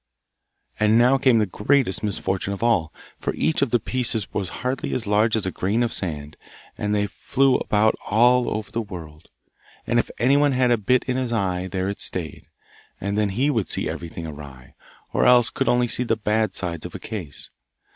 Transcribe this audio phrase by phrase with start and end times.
[0.79, 4.95] And now came the greatest misfortune of all, for each of the pieces was hardly
[4.95, 6.37] as large as a grain of sand
[6.75, 9.29] and they flew about all over the world,
[9.85, 12.47] and if anyone had a bit in his eye there it stayed,
[12.99, 14.73] and then he would see everything awry,
[15.13, 17.51] or else could only see the bad sides of a case.